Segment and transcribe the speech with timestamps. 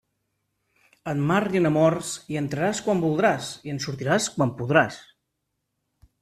[1.11, 5.01] En mar i en amors, hi entraràs quan voldràs i en sortiràs quan podràs.